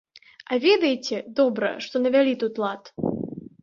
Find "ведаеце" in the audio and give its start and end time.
0.63-1.21